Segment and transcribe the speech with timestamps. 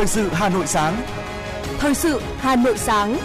[0.00, 1.02] Thời sự Hà Nội sáng.
[1.78, 3.18] Thời sự Hà Nội sáng.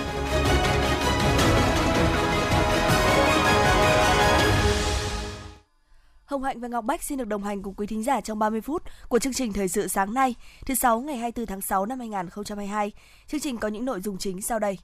[6.26, 8.62] Hồng Hạnh và Ngọc Bách xin được đồng hành cùng quý thính giả trong 30
[8.62, 10.36] phút của chương trình Thời sự sáng nay,
[10.66, 12.92] thứ sáu ngày 24 tháng 6 năm 2022.
[13.28, 14.78] Chương trình có những nội dung chính sau đây.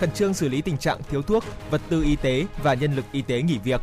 [0.00, 3.04] Khẩn trương xử lý tình trạng thiếu thuốc, vật tư y tế và nhân lực
[3.12, 3.80] y tế nghỉ việc.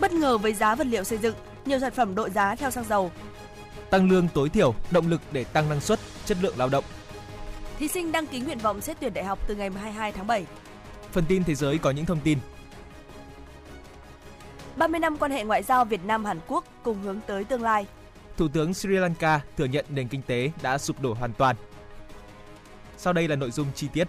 [0.00, 1.34] Bất ngờ với giá vật liệu xây dựng,
[1.66, 3.10] nhiều sản phẩm đội giá theo xăng dầu.
[3.90, 6.84] Tăng lương tối thiểu, động lực để tăng năng suất, chất lượng lao động.
[7.78, 10.46] Thí sinh đăng ký nguyện vọng xét tuyển đại học từ ngày 22 tháng 7.
[11.12, 12.38] Phần tin thế giới có những thông tin
[14.76, 17.86] 30 năm quan hệ ngoại giao Việt Nam Hàn Quốc cùng hướng tới tương lai.
[18.36, 21.56] Thủ tướng Sri Lanka thừa nhận nền kinh tế đã sụp đổ hoàn toàn.
[22.96, 24.08] Sau đây là nội dung chi tiết.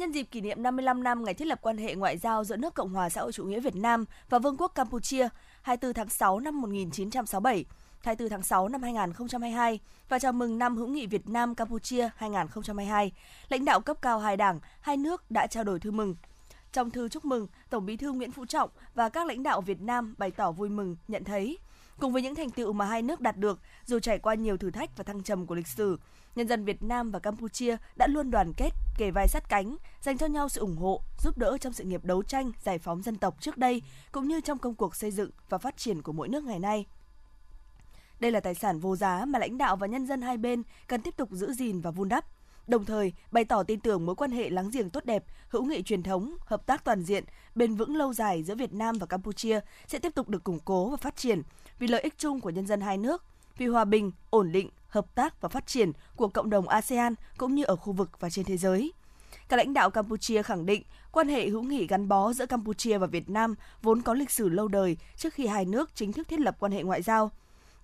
[0.00, 2.74] Nhân dịp kỷ niệm 55 năm ngày thiết lập quan hệ ngoại giao giữa nước
[2.74, 5.28] Cộng hòa xã hội chủ nghĩa Việt Nam và Vương quốc Campuchia
[5.62, 7.64] 24 tháng 6 năm 1967,
[8.00, 13.12] 24 tháng 6 năm 2022 và chào mừng năm hữu nghị Việt Nam Campuchia 2022,
[13.48, 16.14] lãnh đạo cấp cao hai đảng, hai nước đã trao đổi thư mừng.
[16.72, 19.80] Trong thư chúc mừng, Tổng Bí thư Nguyễn Phú Trọng và các lãnh đạo Việt
[19.80, 21.58] Nam bày tỏ vui mừng nhận thấy
[21.98, 24.70] cùng với những thành tựu mà hai nước đạt được dù trải qua nhiều thử
[24.70, 25.98] thách và thăng trầm của lịch sử,
[26.34, 28.70] nhân dân Việt Nam và Campuchia đã luôn đoàn kết,
[29.00, 32.04] kề vai sát cánh, dành cho nhau sự ủng hộ, giúp đỡ trong sự nghiệp
[32.04, 35.30] đấu tranh, giải phóng dân tộc trước đây, cũng như trong công cuộc xây dựng
[35.48, 36.86] và phát triển của mỗi nước ngày nay.
[38.20, 41.02] Đây là tài sản vô giá mà lãnh đạo và nhân dân hai bên cần
[41.02, 42.24] tiếp tục giữ gìn và vun đắp
[42.66, 45.82] đồng thời bày tỏ tin tưởng mối quan hệ láng giềng tốt đẹp, hữu nghị
[45.82, 49.60] truyền thống, hợp tác toàn diện, bền vững lâu dài giữa Việt Nam và Campuchia
[49.86, 51.42] sẽ tiếp tục được củng cố và phát triển
[51.78, 53.24] vì lợi ích chung của nhân dân hai nước,
[53.56, 57.54] vì hòa bình, ổn định, hợp tác và phát triển của cộng đồng ASEAN cũng
[57.54, 58.92] như ở khu vực và trên thế giới.
[59.48, 60.82] Các lãnh đạo Campuchia khẳng định
[61.12, 64.48] quan hệ hữu nghị gắn bó giữa Campuchia và Việt Nam vốn có lịch sử
[64.48, 67.30] lâu đời trước khi hai nước chính thức thiết lập quan hệ ngoại giao,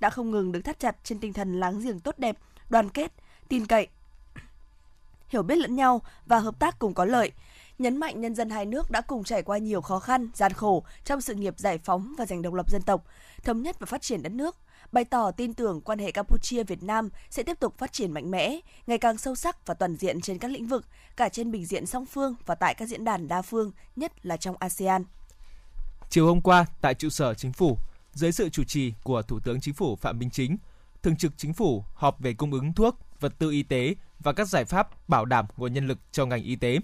[0.01, 2.39] đã không ngừng được thắt chặt trên tinh thần láng giềng tốt đẹp,
[2.69, 3.13] đoàn kết,
[3.49, 3.89] tin cậy,
[5.29, 7.33] hiểu biết lẫn nhau và hợp tác cùng có lợi.
[7.79, 10.85] Nhấn mạnh nhân dân hai nước đã cùng trải qua nhiều khó khăn, gian khổ
[11.05, 13.05] trong sự nghiệp giải phóng và giành độc lập dân tộc,
[13.45, 14.57] thống nhất và phát triển đất nước,
[14.93, 18.61] bày tỏ tin tưởng quan hệ Campuchia-Việt Nam sẽ tiếp tục phát triển mạnh mẽ,
[18.87, 20.87] ngày càng sâu sắc và toàn diện trên các lĩnh vực,
[21.17, 24.37] cả trên bình diện song phương và tại các diễn đàn đa phương, nhất là
[24.37, 25.05] trong ASEAN.
[26.11, 27.79] Chiều hôm qua, tại trụ sở chính phủ,
[28.13, 30.57] dưới sự chủ trì của Thủ tướng Chính phủ Phạm Minh Chính,
[31.03, 34.49] Thường trực Chính phủ họp về cung ứng thuốc, vật tư y tế và các
[34.49, 36.79] giải pháp bảo đảm nguồn nhân lực cho ngành y tế.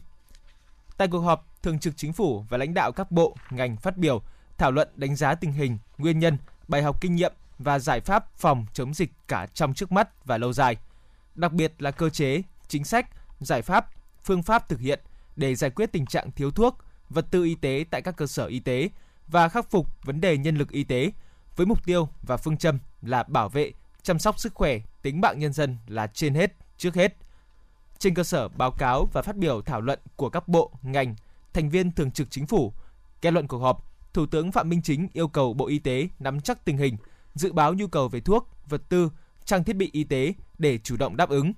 [0.97, 4.23] Tại cuộc họp, Thường trực Chính phủ và lãnh đạo các bộ, ngành phát biểu,
[4.59, 6.39] thảo luận đánh giá tình hình, nguyên nhân,
[6.69, 10.39] bài học kinh nghiệm và giải pháp phòng chống dịch cả trong trước mắt và
[10.39, 10.77] lâu dài.
[11.35, 13.07] Đặc biệt là cơ chế, chính sách,
[13.41, 13.87] giải pháp,
[14.25, 15.01] phương pháp thực hiện
[15.37, 16.79] để giải quyết tình trạng thiếu thuốc,
[17.11, 18.89] vật tư y tế tại các cơ sở y tế
[19.29, 21.13] và khắc phục vấn đề nhân lực y tế
[21.57, 23.73] với mục tiêu và phương châm là bảo vệ,
[24.03, 27.17] chăm sóc sức khỏe, tính mạng nhân dân là trên hết, trước hết.
[27.99, 31.15] Trên cơ sở báo cáo và phát biểu thảo luận của các bộ, ngành,
[31.53, 32.73] thành viên thường trực chính phủ,
[33.21, 36.41] kết luận cuộc họp, Thủ tướng Phạm Minh Chính yêu cầu Bộ Y tế nắm
[36.41, 36.97] chắc tình hình,
[37.35, 39.11] dự báo nhu cầu về thuốc, vật tư,
[39.45, 41.53] trang thiết bị y tế để chủ động đáp ứng.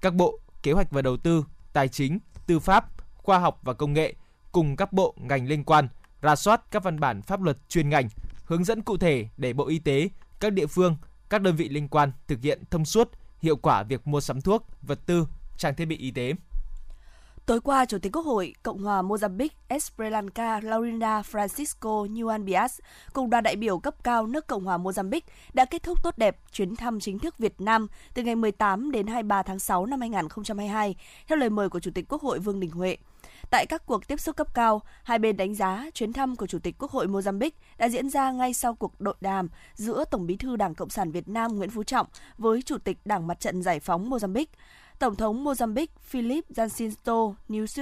[0.00, 2.86] Các bộ Kế hoạch và Đầu tư, Tài chính, Tư pháp,
[3.16, 4.14] Khoa học và Công nghệ
[4.52, 5.88] cùng các bộ ngành liên quan
[6.22, 8.08] ra soát các văn bản pháp luật chuyên ngành,
[8.44, 10.08] hướng dẫn cụ thể để Bộ Y tế,
[10.40, 10.96] các địa phương,
[11.28, 13.10] các đơn vị liên quan thực hiện thông suốt,
[13.42, 16.32] hiệu quả việc mua sắm thuốc, vật tư, trang thiết bị y tế.
[17.48, 22.80] Tối qua, Chủ tịch Quốc hội Cộng hòa Mozambique Esperanca Laurinda Francisco Nguyen Bias
[23.12, 25.20] cùng đoàn đại biểu cấp cao nước Cộng hòa Mozambique
[25.52, 29.06] đã kết thúc tốt đẹp chuyến thăm chính thức Việt Nam từ ngày 18 đến
[29.06, 30.94] 23 tháng 6 năm 2022
[31.28, 32.96] theo lời mời của Chủ tịch Quốc hội Vương Đình Huệ.
[33.50, 36.58] Tại các cuộc tiếp xúc cấp cao, hai bên đánh giá chuyến thăm của Chủ
[36.58, 40.36] tịch Quốc hội Mozambique đã diễn ra ngay sau cuộc đội đàm giữa Tổng bí
[40.36, 42.06] thư Đảng Cộng sản Việt Nam Nguyễn Phú Trọng
[42.38, 44.46] với Chủ tịch Đảng Mặt trận Giải phóng Mozambique.
[44.98, 47.80] Tổng thống Mozambique Philip Jacinto Nunes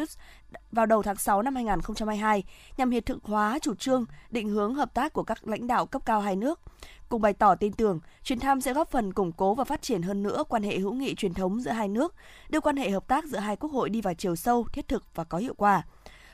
[0.72, 2.44] vào đầu tháng 6 năm 2022
[2.76, 6.02] nhằm hiện thực hóa chủ trương định hướng hợp tác của các lãnh đạo cấp
[6.06, 6.60] cao hai nước.
[7.08, 10.02] Cùng bày tỏ tin tưởng, chuyến thăm sẽ góp phần củng cố và phát triển
[10.02, 12.14] hơn nữa quan hệ hữu nghị truyền thống giữa hai nước,
[12.48, 15.04] đưa quan hệ hợp tác giữa hai quốc hội đi vào chiều sâu, thiết thực
[15.14, 15.82] và có hiệu quả.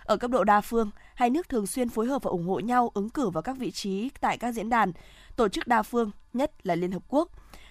[0.04, 2.90] Ở cấp độ đa phương, hai nước thường xuyên phối hợp và ủng hộ nhau
[2.94, 4.92] ứng cử vào các vị trí tại các diễn đàn,
[5.36, 7.28] tổ chức đa phương, nhất là Liên Hợp Quốc.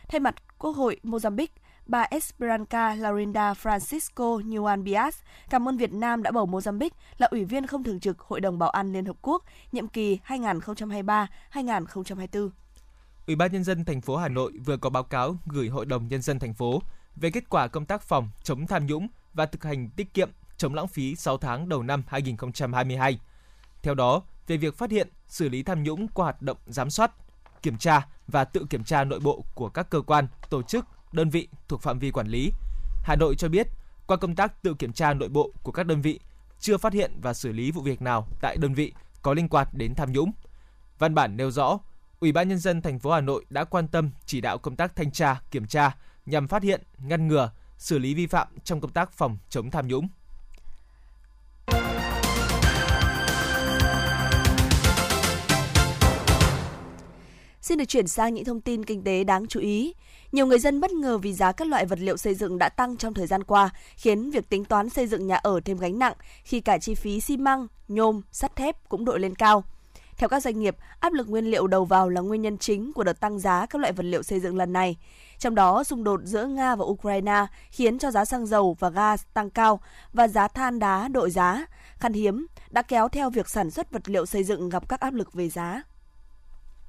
[0.08, 1.48] Thay mặt Quốc hội Mozambique,
[1.92, 7.46] bà Esperanca Laurinda Francisco Nguyen Bias cảm ơn Việt Nam đã bầu Mozambique là ủy
[7.46, 12.50] viên không thường trực Hội đồng Bảo an Liên Hợp Quốc nhiệm kỳ 2023-2024.
[13.28, 16.08] Ủy ban nhân dân thành phố Hà Nội vừa có báo cáo gửi Hội đồng
[16.08, 16.82] nhân dân thành phố
[17.16, 20.74] về kết quả công tác phòng chống tham nhũng và thực hành tiết kiệm chống
[20.74, 23.20] lãng phí 6 tháng đầu năm 2022.
[23.82, 27.12] Theo đó, về việc phát hiện, xử lý tham nhũng qua hoạt động giám sát,
[27.62, 31.30] kiểm tra và tự kiểm tra nội bộ của các cơ quan, tổ chức, đơn
[31.30, 32.52] vị thuộc phạm vi quản lý.
[33.04, 33.68] Hà Nội cho biết,
[34.08, 36.20] qua công tác tự kiểm tra nội bộ của các đơn vị,
[36.60, 39.68] chưa phát hiện và xử lý vụ việc nào tại đơn vị có liên quan
[39.74, 40.32] đến tham nhũng.
[41.00, 41.80] Văn bản nêu rõ,
[42.22, 44.96] Ủy ban nhân dân thành phố Hà Nội đã quan tâm chỉ đạo công tác
[44.96, 48.92] thanh tra, kiểm tra nhằm phát hiện, ngăn ngừa, xử lý vi phạm trong công
[48.92, 50.08] tác phòng chống tham nhũng.
[57.62, 59.94] Xin được chuyển sang những thông tin kinh tế đáng chú ý.
[60.32, 62.98] Nhiều người dân bất ngờ vì giá các loại vật liệu xây dựng đã tăng
[62.98, 66.14] trong thời gian qua, khiến việc tính toán xây dựng nhà ở thêm gánh nặng
[66.44, 69.64] khi cả chi phí xi măng, nhôm, sắt thép cũng đội lên cao.
[70.18, 73.04] Theo các doanh nghiệp, áp lực nguyên liệu đầu vào là nguyên nhân chính của
[73.04, 74.98] đợt tăng giá các loại vật liệu xây dựng lần này.
[75.40, 79.24] Trong đó, xung đột giữa Nga và Ukraine khiến cho giá xăng dầu và gas
[79.34, 79.80] tăng cao
[80.14, 81.66] và giá than đá đội giá,
[81.98, 85.14] khan hiếm, đã kéo theo việc sản xuất vật liệu xây dựng gặp các áp
[85.14, 85.84] lực về giá.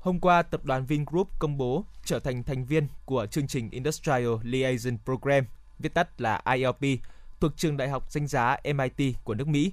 [0.02, 4.28] Hôm qua, tập đoàn Vingroup công bố trở thành thành viên của chương trình Industrial
[4.42, 5.44] Liaison Program,
[5.78, 7.00] viết tắt là ILP,
[7.40, 9.72] thuộc trường đại học danh giá MIT của nước Mỹ.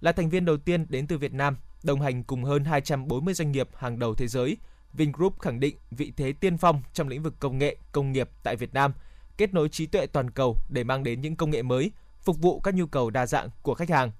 [0.00, 3.52] Là thành viên đầu tiên đến từ Việt Nam, đồng hành cùng hơn 240 doanh
[3.52, 4.56] nghiệp hàng đầu thế giới,
[4.92, 8.56] Vingroup khẳng định vị thế tiên phong trong lĩnh vực công nghệ, công nghiệp tại
[8.56, 8.92] Việt Nam,
[9.36, 12.60] kết nối trí tuệ toàn cầu để mang đến những công nghệ mới, phục vụ
[12.60, 14.10] các nhu cầu đa dạng của khách hàng.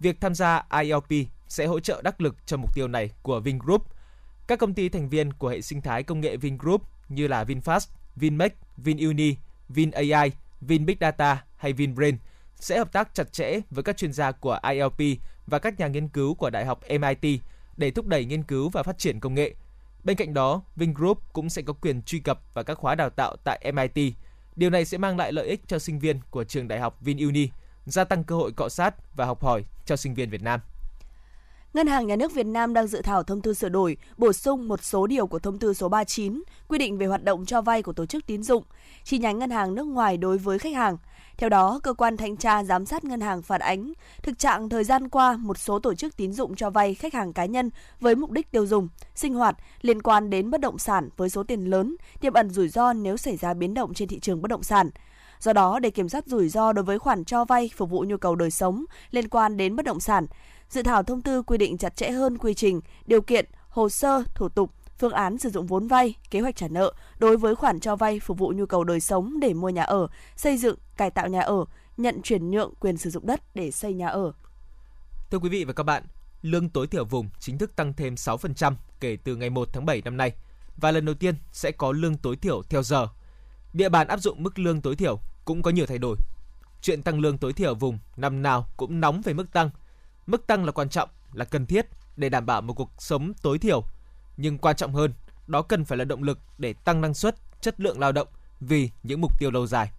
[0.00, 3.86] Việc tham gia ILP sẽ hỗ trợ đắc lực cho mục tiêu này của Vingroup–
[4.46, 7.88] các công ty thành viên của hệ sinh thái công nghệ Vingroup như là VinFast,
[8.16, 9.36] Vinmec, VinUni,
[9.68, 12.16] VinAI, VinBig Data hay VinBrain
[12.56, 16.08] sẽ hợp tác chặt chẽ với các chuyên gia của ILP và các nhà nghiên
[16.08, 17.40] cứu của Đại học MIT
[17.76, 19.54] để thúc đẩy nghiên cứu và phát triển công nghệ.
[20.04, 23.36] Bên cạnh đó, Vingroup cũng sẽ có quyền truy cập vào các khóa đào tạo
[23.44, 24.14] tại MIT.
[24.56, 27.48] Điều này sẽ mang lại lợi ích cho sinh viên của trường đại học VinUni,
[27.86, 30.60] gia tăng cơ hội cọ sát và học hỏi cho sinh viên Việt Nam.
[31.74, 34.68] Ngân hàng Nhà nước Việt Nam đang dự thảo thông tư sửa đổi, bổ sung
[34.68, 37.82] một số điều của thông tư số 39 quy định về hoạt động cho vay
[37.82, 38.64] của tổ chức tín dụng,
[39.04, 40.96] chi nhánh ngân hàng nước ngoài đối với khách hàng.
[41.36, 43.92] Theo đó, cơ quan thanh tra giám sát ngân hàng phản ánh
[44.22, 47.32] thực trạng thời gian qua một số tổ chức tín dụng cho vay khách hàng
[47.32, 47.70] cá nhân
[48.00, 51.42] với mục đích tiêu dùng, sinh hoạt liên quan đến bất động sản với số
[51.42, 54.48] tiền lớn, tiềm ẩn rủi ro nếu xảy ra biến động trên thị trường bất
[54.48, 54.90] động sản.
[55.40, 58.16] Do đó, để kiểm soát rủi ro đối với khoản cho vay phục vụ nhu
[58.16, 60.26] cầu đời sống liên quan đến bất động sản,
[60.72, 64.22] Dự thảo thông tư quy định chặt chẽ hơn quy trình, điều kiện, hồ sơ,
[64.34, 67.80] thủ tục, phương án sử dụng vốn vay, kế hoạch trả nợ đối với khoản
[67.80, 71.10] cho vay phục vụ nhu cầu đời sống để mua nhà ở, xây dựng, cải
[71.10, 71.64] tạo nhà ở,
[71.96, 74.32] nhận chuyển nhượng quyền sử dụng đất để xây nhà ở.
[75.30, 76.02] Thưa quý vị và các bạn,
[76.42, 80.02] lương tối thiểu vùng chính thức tăng thêm 6% kể từ ngày 1 tháng 7
[80.04, 80.32] năm nay
[80.76, 83.08] và lần đầu tiên sẽ có lương tối thiểu theo giờ.
[83.72, 86.16] Địa bàn áp dụng mức lương tối thiểu cũng có nhiều thay đổi.
[86.82, 89.70] Chuyện tăng lương tối thiểu vùng năm nào cũng nóng về mức tăng
[90.26, 91.86] Mức tăng là quan trọng, là cần thiết
[92.16, 93.82] để đảm bảo một cuộc sống tối thiểu.
[94.36, 95.12] Nhưng quan trọng hơn,
[95.46, 98.28] đó cần phải là động lực để tăng năng suất, chất lượng lao động
[98.60, 99.90] vì những mục tiêu lâu dài.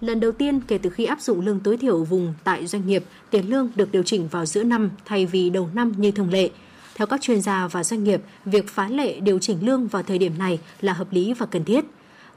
[0.00, 3.04] Lần đầu tiên kể từ khi áp dụng lương tối thiểu vùng tại doanh nghiệp,
[3.30, 6.50] tiền lương được điều chỉnh vào giữa năm thay vì đầu năm như thường lệ.
[6.94, 10.18] Theo các chuyên gia và doanh nghiệp, việc phá lệ điều chỉnh lương vào thời
[10.18, 11.84] điểm này là hợp lý và cần thiết.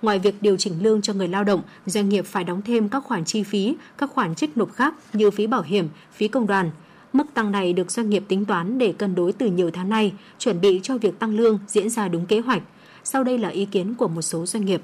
[0.03, 3.03] Ngoài việc điều chỉnh lương cho người lao động, doanh nghiệp phải đóng thêm các
[3.03, 6.71] khoản chi phí, các khoản trích nộp khác như phí bảo hiểm, phí công đoàn.
[7.13, 10.11] Mức tăng này được doanh nghiệp tính toán để cân đối từ nhiều tháng nay,
[10.39, 12.63] chuẩn bị cho việc tăng lương diễn ra đúng kế hoạch.
[13.03, 14.81] Sau đây là ý kiến của một số doanh nghiệp.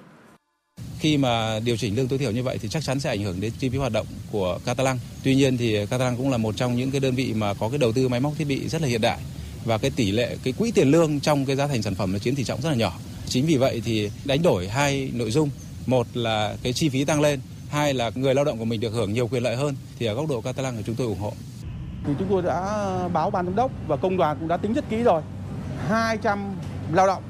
[1.00, 3.42] Khi mà điều chỉnh lương tối thiểu như vậy thì chắc chắn sẽ ảnh hưởng
[3.42, 4.98] đến chi phí hoạt động của Catalan.
[5.24, 7.78] Tuy nhiên thì Catalan cũng là một trong những cái đơn vị mà có cái
[7.78, 9.20] đầu tư máy móc thiết bị rất là hiện đại
[9.66, 12.20] và cái tỷ lệ cái quỹ tiền lương trong cái giá thành sản phẩm nó
[12.20, 12.94] chiếm tỷ trọng rất là nhỏ.
[13.30, 15.50] Chính vì vậy thì đánh đổi hai nội dung,
[15.86, 18.94] một là cái chi phí tăng lên, hai là người lao động của mình được
[18.94, 21.34] hưởng nhiều quyền lợi hơn thì ở góc độ Catalan thì chúng tôi ủng hộ.
[22.06, 22.62] Thì chúng tôi đã
[23.14, 25.22] báo ban giám đốc và công đoàn cũng đã tính rất kỹ rồi.
[25.88, 26.56] 200
[26.94, 27.24] lao động.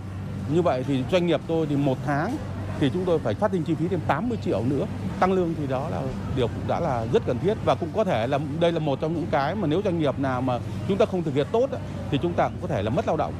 [0.53, 2.37] Như vậy thì doanh nghiệp tôi thì một tháng
[2.79, 4.85] thì chúng tôi phải phát sinh chi phí thêm 80 triệu nữa.
[5.19, 6.01] Tăng lương thì đó là
[6.35, 9.01] điều cũng đã là rất cần thiết và cũng có thể là đây là một
[9.01, 11.69] trong những cái mà nếu doanh nghiệp nào mà chúng ta không thực hiện tốt
[12.11, 13.33] thì chúng ta cũng có thể là mất lao động.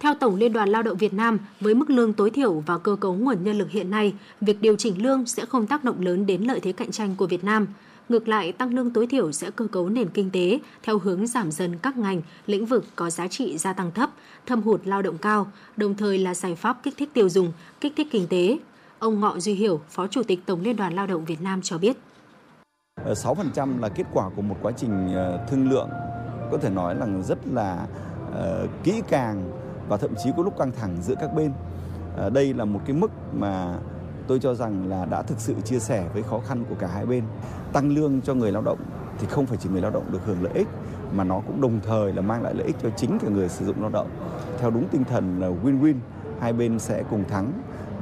[0.00, 2.96] Theo Tổng Liên đoàn Lao động Việt Nam, với mức lương tối thiểu và cơ
[3.00, 6.26] cấu nguồn nhân lực hiện nay, việc điều chỉnh lương sẽ không tác động lớn
[6.26, 7.66] đến lợi thế cạnh tranh của Việt Nam.
[8.08, 11.50] Ngược lại, tăng lương tối thiểu sẽ cơ cấu nền kinh tế theo hướng giảm
[11.50, 14.10] dần các ngành, lĩnh vực có giá trị gia tăng thấp,
[14.46, 17.92] thâm hụt lao động cao, đồng thời là giải pháp kích thích tiêu dùng, kích
[17.96, 18.58] thích kinh tế.
[18.98, 21.78] Ông Ngọ Duy Hiểu, Phó Chủ tịch Tổng Liên đoàn Lao động Việt Nam cho
[21.78, 21.96] biết.
[23.04, 25.88] Ờ, 6% là kết quả của một quá trình ờ, thương lượng
[26.50, 27.86] có thể nói là rất là
[28.28, 29.50] uh, kỹ càng
[29.88, 31.52] và thậm chí có lúc căng thẳng giữa các bên.
[32.18, 33.78] À, đây là một cái mức mà
[34.26, 37.06] tôi cho rằng là đã thực sự chia sẻ với khó khăn của cả hai
[37.06, 37.24] bên.
[37.72, 38.78] Tăng lương cho người lao động
[39.18, 40.68] thì không phải chỉ người lao động được hưởng lợi ích
[41.12, 43.66] mà nó cũng đồng thời là mang lại lợi ích cho chính cả người sử
[43.66, 44.08] dụng lao động
[44.60, 45.94] theo đúng tinh thần win-win
[46.40, 47.52] hai bên sẽ cùng thắng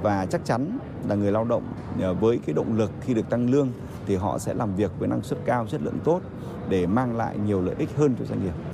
[0.02, 1.62] và chắc chắn là người lao động
[2.00, 3.68] ờ, với cái động lực khi được tăng lương
[4.06, 6.20] thì họ sẽ làm việc với năng suất cao chất lượng tốt
[6.68, 8.73] để mang lại nhiều lợi ích hơn cho doanh nghiệp.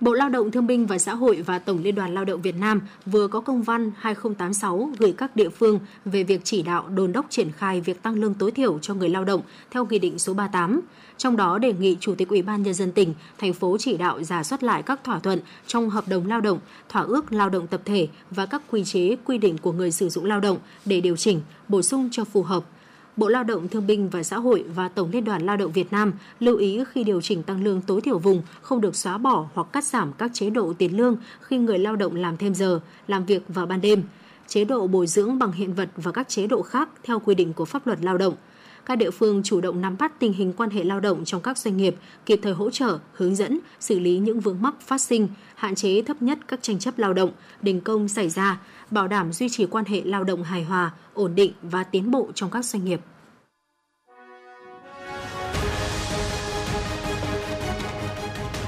[0.00, 2.56] Bộ Lao động Thương binh và Xã hội và Tổng Liên đoàn Lao động Việt
[2.56, 7.12] Nam vừa có công văn 2086 gửi các địa phương về việc chỉ đạo đôn
[7.12, 10.18] đốc triển khai việc tăng lương tối thiểu cho người lao động theo Nghị định
[10.18, 10.80] số 38.
[11.16, 14.22] Trong đó đề nghị Chủ tịch Ủy ban Nhân dân tỉnh, thành phố chỉ đạo
[14.22, 17.66] giả soát lại các thỏa thuận trong hợp đồng lao động, thỏa ước lao động
[17.66, 21.00] tập thể và các quy chế quy định của người sử dụng lao động để
[21.00, 22.64] điều chỉnh, bổ sung cho phù hợp–
[23.16, 25.92] Bộ Lao động Thương binh và Xã hội và Tổng Liên đoàn Lao động Việt
[25.92, 29.46] Nam lưu ý khi điều chỉnh tăng lương tối thiểu vùng không được xóa bỏ
[29.54, 32.80] hoặc cắt giảm các chế độ tiền lương khi người lao động làm thêm giờ,
[33.08, 34.02] làm việc vào ban đêm,
[34.46, 37.52] chế độ bồi dưỡng bằng hiện vật và các chế độ khác theo quy định
[37.52, 38.34] của pháp luật lao động–
[38.90, 41.58] các địa phương chủ động nắm bắt tình hình quan hệ lao động trong các
[41.58, 45.28] doanh nghiệp, kịp thời hỗ trợ, hướng dẫn, xử lý những vướng mắc phát sinh,
[45.54, 47.30] hạn chế thấp nhất các tranh chấp lao động,
[47.62, 51.34] đình công xảy ra, bảo đảm duy trì quan hệ lao động hài hòa, ổn
[51.34, 53.00] định và tiến bộ trong các doanh nghiệp.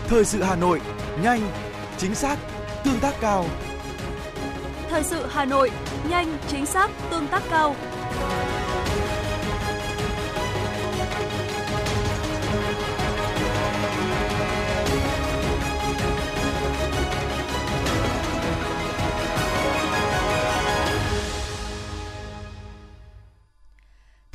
[0.06, 0.80] Thời sự Hà Nội,
[1.22, 1.40] nhanh,
[1.98, 2.38] chính xác,
[2.84, 3.46] tương tác cao.
[4.88, 5.70] Thời sự Hà Nội,
[6.10, 7.76] nhanh, chính xác, tương tác cao.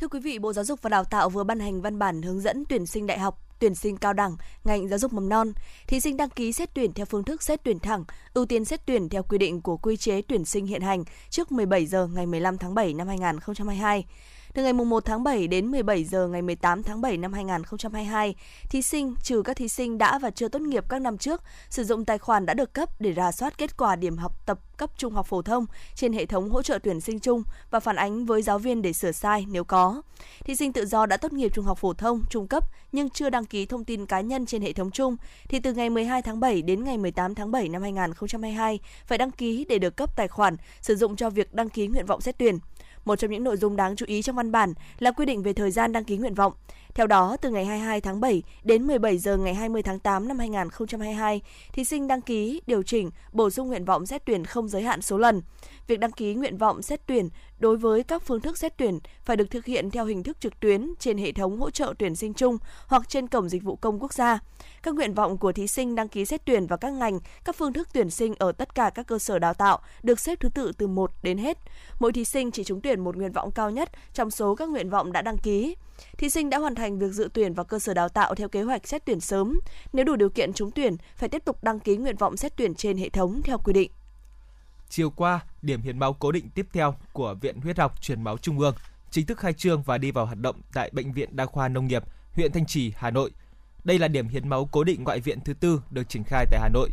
[0.08, 2.40] Thưa quý vị, Bộ Giáo dục và Đào tạo vừa ban hành văn bản hướng
[2.40, 5.52] dẫn tuyển sinh đại học, tuyển sinh cao đẳng, ngành giáo dục mầm non.
[5.86, 8.86] Thí sinh đăng ký xét tuyển theo phương thức xét tuyển thẳng, ưu tiên xét
[8.86, 12.26] tuyển theo quy định của quy chế tuyển sinh hiện hành trước 17 giờ ngày
[12.26, 14.04] 15 tháng 7 năm 2022.
[14.58, 18.34] Từ ngày 1 tháng 7 đến 17 giờ ngày 18 tháng 7 năm 2022,
[18.70, 21.84] thí sinh trừ các thí sinh đã và chưa tốt nghiệp các năm trước sử
[21.84, 24.90] dụng tài khoản đã được cấp để rà soát kết quả điểm học tập cấp
[24.96, 28.24] trung học phổ thông trên hệ thống hỗ trợ tuyển sinh chung và phản ánh
[28.24, 30.02] với giáo viên để sửa sai nếu có.
[30.44, 33.30] Thí sinh tự do đã tốt nghiệp trung học phổ thông trung cấp nhưng chưa
[33.30, 35.16] đăng ký thông tin cá nhân trên hệ thống chung
[35.48, 39.30] thì từ ngày 12 tháng 7 đến ngày 18 tháng 7 năm 2022 phải đăng
[39.30, 42.38] ký để được cấp tài khoản sử dụng cho việc đăng ký nguyện vọng xét
[42.38, 42.58] tuyển.
[43.04, 45.52] Một trong những nội dung đáng chú ý trong văn bản là quy định về
[45.52, 46.52] thời gian đăng ký nguyện vọng.
[46.94, 50.38] Theo đó, từ ngày 22 tháng 7 đến 17 giờ ngày 20 tháng 8 năm
[50.38, 51.40] 2022,
[51.72, 55.02] thí sinh đăng ký, điều chỉnh, bổ sung nguyện vọng xét tuyển không giới hạn
[55.02, 55.42] số lần.
[55.86, 57.28] Việc đăng ký nguyện vọng xét tuyển
[57.58, 60.60] đối với các phương thức xét tuyển phải được thực hiện theo hình thức trực
[60.60, 64.02] tuyến trên hệ thống hỗ trợ tuyển sinh chung hoặc trên cổng dịch vụ công
[64.02, 64.38] quốc gia.
[64.82, 67.72] Các nguyện vọng của thí sinh đăng ký xét tuyển vào các ngành, các phương
[67.72, 70.72] thức tuyển sinh ở tất cả các cơ sở đào tạo được xếp thứ tự
[70.78, 71.58] từ 1 đến hết.
[72.00, 74.90] Mỗi thí sinh chỉ trúng tuyển một nguyện vọng cao nhất trong số các nguyện
[74.90, 75.76] vọng đã đăng ký.
[76.18, 78.62] Thí sinh đã hoàn thành việc dự tuyển vào cơ sở đào tạo theo kế
[78.62, 79.60] hoạch xét tuyển sớm.
[79.92, 82.74] Nếu đủ điều kiện trúng tuyển, phải tiếp tục đăng ký nguyện vọng xét tuyển
[82.74, 83.90] trên hệ thống theo quy định.
[84.88, 88.38] Chiều qua, điểm hiến máu cố định tiếp theo của Viện Huyết học Truyền máu
[88.38, 88.74] Trung ương
[89.10, 91.86] chính thức khai trương và đi vào hoạt động tại Bệnh viện Đa khoa Nông
[91.86, 92.02] nghiệp,
[92.34, 93.30] huyện Thanh Trì, Hà Nội.
[93.84, 96.60] Đây là điểm hiến máu cố định ngoại viện thứ tư được triển khai tại
[96.60, 96.90] Hà Nội.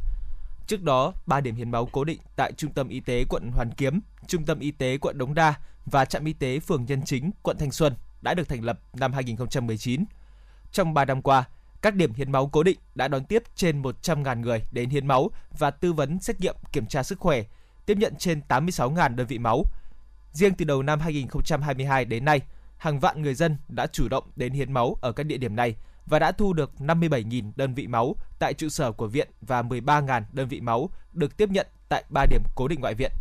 [0.67, 3.71] Trước đó, 3 điểm hiến máu cố định tại Trung tâm Y tế quận Hoàn
[3.71, 5.53] Kiếm, Trung tâm Y tế quận Đống Đa
[5.85, 9.13] và trạm y tế phường Nhân Chính, quận Thanh Xuân đã được thành lập năm
[9.13, 10.05] 2019.
[10.71, 11.43] Trong 3 năm qua,
[11.81, 15.29] các điểm hiến máu cố định đã đón tiếp trên 100.000 người đến hiến máu
[15.57, 17.43] và tư vấn xét nghiệm kiểm tra sức khỏe,
[17.85, 19.63] tiếp nhận trên 86.000 đơn vị máu.
[20.31, 22.41] Riêng từ đầu năm 2022 đến nay,
[22.77, 25.75] hàng vạn người dân đã chủ động đến hiến máu ở các địa điểm này
[26.05, 30.23] và đã thu được 57.000 đơn vị máu tại trụ sở của viện và 13.000
[30.31, 33.11] đơn vị máu được tiếp nhận tại 3 điểm cố định ngoại viện.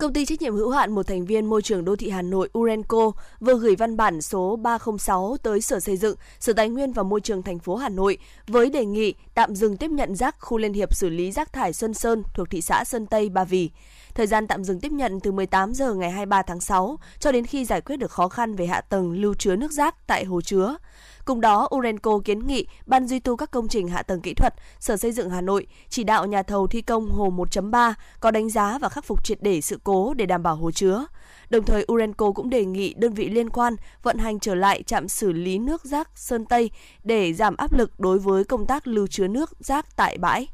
[0.00, 2.48] Công ty trách nhiệm hữu hạn một thành viên môi trường đô thị Hà Nội
[2.58, 7.02] Urenco vừa gửi văn bản số 306 tới Sở Xây dựng, Sở Tài nguyên và
[7.02, 10.58] Môi trường thành phố Hà Nội với đề nghị tạm dừng tiếp nhận rác khu
[10.58, 13.70] liên hiệp xử lý rác thải Xuân Sơn thuộc thị xã Sơn Tây Ba Vì.
[14.20, 17.46] Thời gian tạm dừng tiếp nhận từ 18 giờ ngày 23 tháng 6 cho đến
[17.46, 20.40] khi giải quyết được khó khăn về hạ tầng lưu chứa nước rác tại hồ
[20.40, 20.76] chứa.
[21.24, 24.54] Cùng đó, Urenco kiến nghị Ban duy tu các công trình hạ tầng kỹ thuật,
[24.78, 28.50] Sở Xây dựng Hà Nội chỉ đạo nhà thầu thi công hồ 1.3 có đánh
[28.50, 31.06] giá và khắc phục triệt để sự cố để đảm bảo hồ chứa.
[31.50, 35.08] Đồng thời, Urenco cũng đề nghị đơn vị liên quan vận hành trở lại trạm
[35.08, 36.70] xử lý nước rác Sơn Tây
[37.04, 40.48] để giảm áp lực đối với công tác lưu chứa nước rác tại bãi.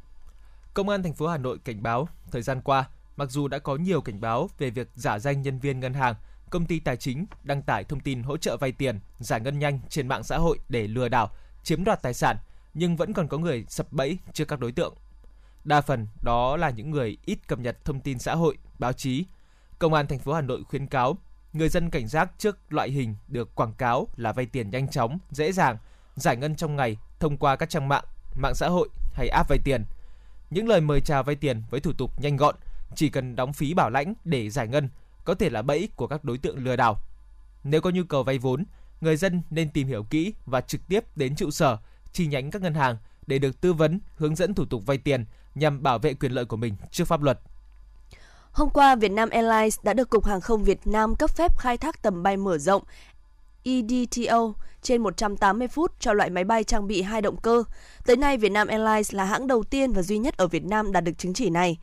[0.74, 2.84] Công an thành phố Hà Nội cảnh báo, thời gian qua,
[3.16, 6.14] mặc dù đã có nhiều cảnh báo về việc giả danh nhân viên ngân hàng
[6.50, 9.80] công ty tài chính đăng tải thông tin hỗ trợ vay tiền, giải ngân nhanh
[9.88, 11.30] trên mạng xã hội để lừa đảo,
[11.62, 12.36] chiếm đoạt tài sản,
[12.74, 14.94] nhưng vẫn còn có người sập bẫy trước các đối tượng.
[15.64, 19.24] Đa phần đó là những người ít cập nhật thông tin xã hội, báo chí.
[19.78, 21.18] Công an thành phố Hà Nội khuyến cáo
[21.52, 25.18] người dân cảnh giác trước loại hình được quảng cáo là vay tiền nhanh chóng,
[25.30, 25.78] dễ dàng
[26.14, 28.04] giải ngân trong ngày thông qua các trang mạng,
[28.34, 29.84] mạng xã hội hay app vay tiền.
[30.50, 32.54] Những lời mời chào vay tiền với thủ tục nhanh gọn,
[32.94, 34.88] chỉ cần đóng phí bảo lãnh để giải ngân
[35.24, 36.96] có thể là bẫy của các đối tượng lừa đảo.
[37.64, 38.64] Nếu có nhu cầu vay vốn,
[39.00, 41.78] người dân nên tìm hiểu kỹ và trực tiếp đến trụ sở,
[42.12, 45.24] chi nhánh các ngân hàng để được tư vấn, hướng dẫn thủ tục vay tiền
[45.54, 47.40] nhằm bảo vệ quyền lợi của mình trước pháp luật.
[48.52, 52.02] Hôm qua, Vietnam Airlines đã được Cục Hàng không Việt Nam cấp phép khai thác
[52.02, 52.82] tầm bay mở rộng
[53.64, 54.52] EDTO
[54.82, 57.64] trên 180 phút cho loại máy bay trang bị hai động cơ.
[58.06, 61.04] Tới nay, Vietnam Airlines là hãng đầu tiên và duy nhất ở Việt Nam đạt
[61.04, 61.78] được chứng chỉ này.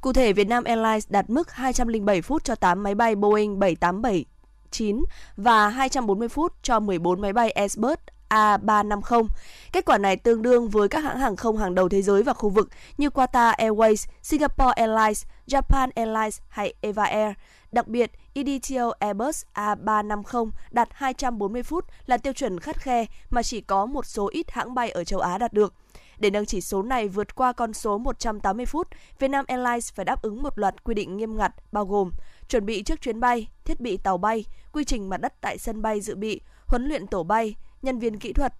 [0.00, 5.04] Cụ thể, Vietnam Airlines đạt mức 207 phút cho 8 máy bay Boeing 787-9
[5.36, 9.26] và 240 phút cho 14 máy bay Airbus A350.
[9.72, 12.32] Kết quả này tương đương với các hãng hàng không hàng đầu thế giới và
[12.32, 17.32] khu vực như Qatar Airways, Singapore Airlines, Japan Airlines hay Eva Air.
[17.72, 23.60] Đặc biệt, EDTO Airbus A350 đạt 240 phút là tiêu chuẩn khắt khe mà chỉ
[23.60, 25.74] có một số ít hãng bay ở châu Á đạt được.
[26.18, 30.22] Để nâng chỉ số này vượt qua con số 180 phút, Vietnam Airlines phải đáp
[30.22, 32.10] ứng một loạt quy định nghiêm ngặt bao gồm
[32.48, 35.82] chuẩn bị trước chuyến bay, thiết bị tàu bay, quy trình mặt đất tại sân
[35.82, 38.54] bay dự bị, huấn luyện tổ bay, nhân viên kỹ thuật.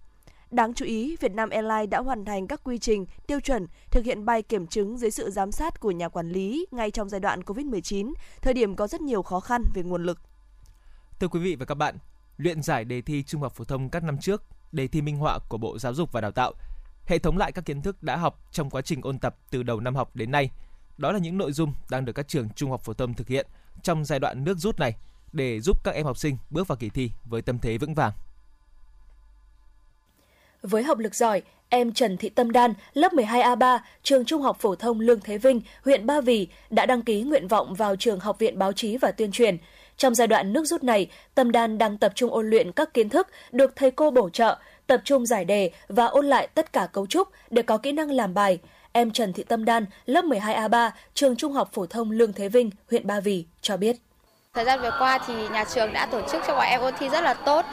[0.50, 4.24] Đáng chú ý, Vietnam Airlines đã hoàn thành các quy trình, tiêu chuẩn, thực hiện
[4.24, 7.40] bay kiểm chứng dưới sự giám sát của nhà quản lý ngay trong giai đoạn
[7.40, 8.12] COVID-19,
[8.42, 10.20] thời điểm có rất nhiều khó khăn về nguồn lực.
[11.20, 11.98] Thưa quý vị và các bạn,
[12.36, 15.38] luyện giải đề thi trung học phổ thông các năm trước, đề thi minh họa
[15.48, 16.52] của Bộ Giáo dục và Đào tạo,
[17.08, 19.80] hệ thống lại các kiến thức đã học trong quá trình ôn tập từ đầu
[19.80, 20.50] năm học đến nay.
[20.98, 23.46] Đó là những nội dung đang được các trường trung học phổ thông thực hiện
[23.82, 24.96] trong giai đoạn nước rút này
[25.32, 28.12] để giúp các em học sinh bước vào kỳ thi với tâm thế vững vàng.
[30.62, 34.74] Với học lực giỏi, em Trần Thị Tâm Đan, lớp 12A3, trường Trung học phổ
[34.74, 38.38] thông Lương Thế Vinh, huyện Ba Vì đã đăng ký nguyện vọng vào trường Học
[38.38, 39.56] viện Báo chí và Tuyên truyền.
[39.96, 43.08] Trong giai đoạn nước rút này, Tâm Đan đang tập trung ôn luyện các kiến
[43.08, 46.88] thức được thầy cô bổ trợ, tập trung giải đề và ôn lại tất cả
[46.92, 48.58] cấu trúc để có kỹ năng làm bài.
[48.92, 52.70] Em Trần Thị Tâm Đan, lớp 12A3, trường Trung học phổ thông Lương Thế Vinh,
[52.90, 53.96] huyện Ba Vì cho biết.
[54.54, 57.08] Thời gian vừa qua thì nhà trường đã tổ chức cho bọn em ôn thi
[57.08, 57.64] rất là tốt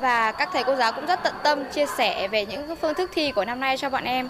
[0.00, 3.10] và các thầy cô giáo cũng rất tận tâm chia sẻ về những phương thức
[3.14, 4.28] thi của năm nay cho bọn em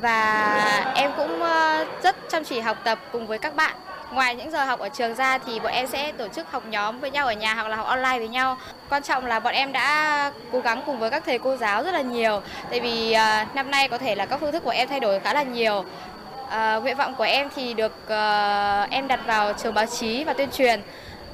[0.00, 3.76] và em cũng ờ, rất chăm chỉ học tập cùng với các bạn.
[4.10, 7.00] Ngoài những giờ học ở trường ra thì bọn em sẽ tổ chức học nhóm
[7.00, 8.56] với nhau ở nhà hoặc là học online với nhau.
[8.88, 11.94] Quan trọng là bọn em đã cố gắng cùng với các thầy cô giáo rất
[11.94, 12.42] là nhiều.
[12.70, 15.20] Tại vì à, năm nay có thể là các phương thức của em thay đổi
[15.20, 15.84] khá là nhiều.
[16.50, 20.32] À, nguyện vọng của em thì được uh, em đặt vào trường báo chí và
[20.32, 20.82] tuyên truyền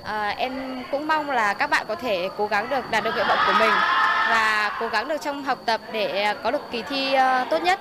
[0.04, 3.26] à, em cũng mong là các bạn có thể cố gắng được đạt được nguyện
[3.28, 3.74] vọng của mình
[4.28, 7.80] và cố gắng được trong học tập để có được kỳ thi uh, tốt nhất.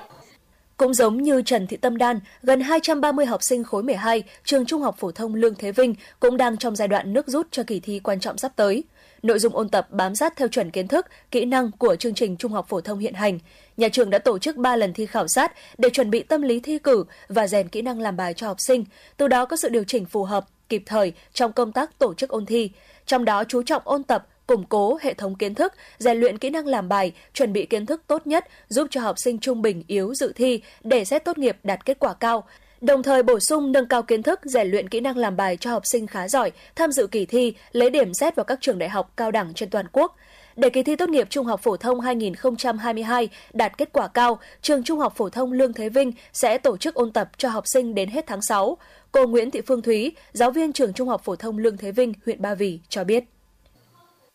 [0.82, 4.82] Cũng giống như Trần Thị Tâm Đan, gần 230 học sinh khối 12 trường Trung
[4.82, 7.80] học phổ thông Lương Thế Vinh cũng đang trong giai đoạn nước rút cho kỳ
[7.80, 8.84] thi quan trọng sắp tới.
[9.22, 12.36] Nội dung ôn tập bám sát theo chuẩn kiến thức, kỹ năng của chương trình
[12.36, 13.38] Trung học phổ thông hiện hành.
[13.76, 16.60] Nhà trường đã tổ chức 3 lần thi khảo sát để chuẩn bị tâm lý
[16.60, 18.84] thi cử và rèn kỹ năng làm bài cho học sinh,
[19.16, 22.30] từ đó có sự điều chỉnh phù hợp kịp thời trong công tác tổ chức
[22.30, 22.70] ôn thi,
[23.06, 26.50] trong đó chú trọng ôn tập, củng cố hệ thống kiến thức, rèn luyện kỹ
[26.50, 29.82] năng làm bài, chuẩn bị kiến thức tốt nhất giúp cho học sinh trung bình
[29.86, 32.44] yếu dự thi để xét tốt nghiệp đạt kết quả cao.
[32.80, 35.70] Đồng thời bổ sung nâng cao kiến thức, rèn luyện kỹ năng làm bài cho
[35.70, 38.88] học sinh khá giỏi, tham dự kỳ thi, lấy điểm xét vào các trường đại
[38.88, 40.16] học cao đẳng trên toàn quốc.
[40.56, 44.84] Để kỳ thi tốt nghiệp Trung học phổ thông 2022 đạt kết quả cao, trường
[44.84, 47.94] Trung học phổ thông Lương Thế Vinh sẽ tổ chức ôn tập cho học sinh
[47.94, 48.76] đến hết tháng 6.
[49.12, 52.12] Cô Nguyễn Thị Phương Thúy, giáo viên trường Trung học phổ thông Lương Thế Vinh,
[52.24, 53.24] huyện Ba Vì cho biết.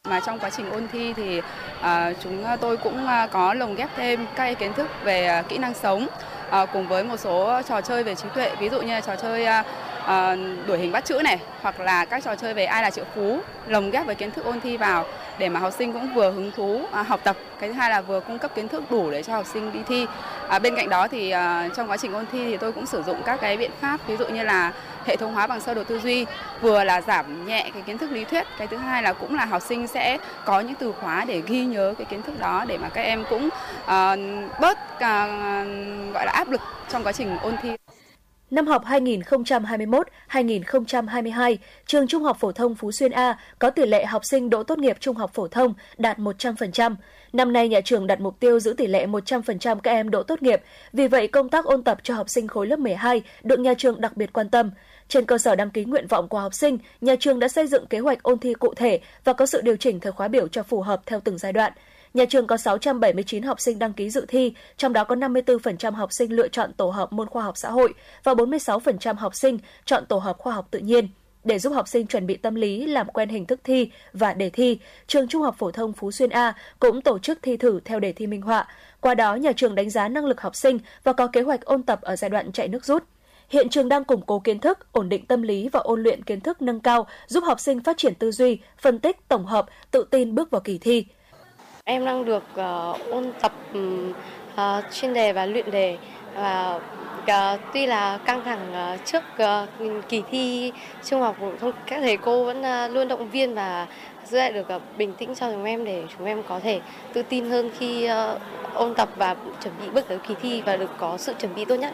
[0.10, 1.42] Mà trong quá trình ôn thi thì
[1.82, 5.58] à, chúng tôi cũng à, có lồng ghép thêm các kiến thức về à, kỹ
[5.58, 6.08] năng sống
[6.50, 9.16] à, cùng với một số trò chơi về trí tuệ, ví dụ như là trò
[9.16, 9.64] chơi à,
[10.06, 10.36] à,
[10.68, 13.40] đuổi hình bắt chữ này hoặc là các trò chơi về ai là triệu phú
[13.68, 15.06] lồng ghép với kiến thức ôn thi vào
[15.38, 17.38] để mà học sinh cũng vừa hứng thú à, học tập.
[17.60, 19.80] Cái thứ hai là vừa cung cấp kiến thức đủ để cho học sinh đi
[19.88, 20.06] thi.
[20.48, 23.04] À, bên cạnh đó thì à, trong quá trình ôn thi thì tôi cũng sử
[23.04, 24.72] dụng các cái biện pháp ví dụ như là
[25.08, 26.26] hệ thống hóa bằng sơ đồ tư duy
[26.62, 29.46] vừa là giảm nhẹ cái kiến thức lý thuyết cái thứ hai là cũng là
[29.46, 32.78] học sinh sẽ có những từ khóa để ghi nhớ cái kiến thức đó để
[32.78, 33.52] mà các em cũng uh,
[34.62, 35.02] bớt uh,
[36.14, 37.70] gọi là áp lực trong quá trình ôn thi
[38.52, 44.26] Năm học 2021-2022, trường Trung học phổ thông Phú Xuyên A có tỷ lệ học
[44.26, 46.96] sinh đỗ tốt nghiệp trung học phổ thông đạt 100%.
[47.34, 50.42] Năm nay nhà trường đặt mục tiêu giữ tỷ lệ 100% các em đỗ tốt
[50.42, 50.62] nghiệp,
[50.94, 54.02] vì vậy công tác ôn tập cho học sinh khối lớp 12 được nhà trường
[54.02, 54.72] đặc biệt quan tâm.
[55.08, 57.88] Trên cơ sở đăng ký nguyện vọng của học sinh, nhà trường đã xây dựng
[57.88, 60.64] kế hoạch ôn thi cụ thể và có sự điều chỉnh thời khóa biểu cho
[60.64, 61.74] phù hợp theo từng giai đoạn.
[62.14, 66.14] Nhà trường có 679 học sinh đăng ký dự thi, trong đó có 54% học
[66.14, 67.94] sinh lựa chọn tổ hợp môn khoa học xã hội
[68.24, 71.08] và 46% học sinh chọn tổ hợp khoa học tự nhiên.
[71.44, 74.50] Để giúp học sinh chuẩn bị tâm lý làm quen hình thức thi và đề
[74.50, 78.00] thi, trường Trung học phổ thông Phú Xuyên A cũng tổ chức thi thử theo
[78.00, 78.68] đề thi minh họa.
[79.02, 81.84] Qua đó, nhà trường đánh giá năng lực học sinh và có kế hoạch ôn
[81.84, 83.04] tập ở giai đoạn chạy nước rút.
[83.50, 86.42] Hiện trường đang củng cố kiến thức, ổn định tâm lý và ôn luyện kiến
[86.42, 90.08] thức nâng cao, giúp học sinh phát triển tư duy, phân tích, tổng hợp, tự
[90.12, 91.06] tin bước vào kỳ thi.
[91.84, 95.98] Em đang được uh, ôn tập uh, chuyên đề và luyện đề
[96.36, 96.80] và
[97.24, 100.72] uh, tuy là căng thẳng uh, trước uh, kỳ thi
[101.06, 103.88] trung học phổ thông các thầy cô vẫn uh, luôn động viên và
[104.26, 106.82] giữ lại được uh, bình tĩnh cho chúng em để chúng em có thể
[107.14, 108.42] tự tin hơn khi uh,
[108.74, 111.66] ôn tập và chuẩn bị bước tới kỳ thi và được có sự chuẩn bị
[111.66, 111.94] tốt nhất.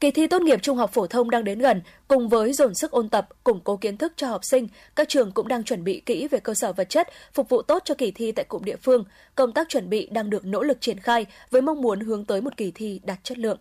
[0.00, 2.90] Kỳ thi tốt nghiệp trung học phổ thông đang đến gần, cùng với dồn sức
[2.90, 6.02] ôn tập, củng cố kiến thức cho học sinh, các trường cũng đang chuẩn bị
[6.06, 8.76] kỹ về cơ sở vật chất, phục vụ tốt cho kỳ thi tại cụm địa
[8.76, 9.04] phương.
[9.34, 12.40] Công tác chuẩn bị đang được nỗ lực triển khai với mong muốn hướng tới
[12.40, 13.58] một kỳ thi đạt chất lượng.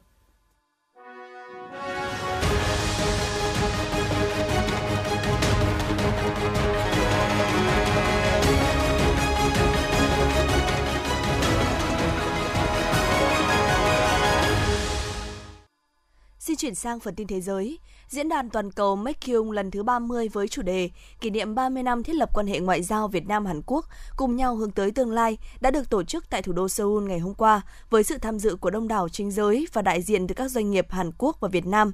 [16.49, 17.79] Xin chuyển sang phần tin thế giới.
[18.07, 20.89] Diễn đàn toàn cầu Mekyung lần thứ 30 với chủ đề
[21.21, 23.85] kỷ niệm 30 năm thiết lập quan hệ ngoại giao Việt Nam Hàn Quốc
[24.15, 27.19] cùng nhau hướng tới tương lai đã được tổ chức tại thủ đô Seoul ngày
[27.19, 30.35] hôm qua với sự tham dự của đông đảo chính giới và đại diện từ
[30.35, 31.91] các doanh nghiệp Hàn Quốc và Việt Nam.